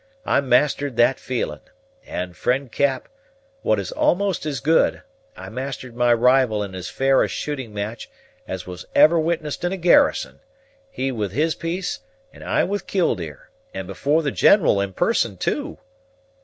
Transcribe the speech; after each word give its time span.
I 0.25 0.41
mastered 0.41 0.97
that 0.97 1.19
feeling; 1.19 1.59
and, 2.07 2.35
friend 2.35 2.71
Cap, 2.71 3.07
what 3.61 3.79
is 3.79 3.91
almost 3.91 4.47
as 4.47 4.59
good, 4.59 5.03
I 5.37 5.49
mastered 5.49 5.95
my 5.95 6.11
rival 6.11 6.63
in 6.63 6.73
as 6.73 6.89
fair 6.89 7.21
a 7.21 7.27
shooting 7.27 7.71
match 7.71 8.09
as 8.47 8.65
was 8.65 8.87
ever 8.95 9.19
witnessed 9.19 9.63
in 9.63 9.71
a 9.71 9.77
garrison; 9.77 10.39
he 10.89 11.11
with 11.11 11.33
his 11.33 11.53
piece, 11.53 11.99
and 12.33 12.43
I 12.43 12.63
with 12.63 12.87
Killdeer, 12.87 13.51
and 13.75 13.85
before 13.85 14.23
the 14.23 14.31
General 14.31 14.81
in 14.81 14.93
person 14.93 15.37
too!" 15.37 15.77